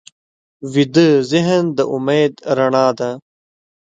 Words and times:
ویده 0.73 1.07
ذهن 1.31 1.63
د 1.77 1.79
امید 1.95 2.33
رڼا 2.57 2.87
ده 2.99 3.09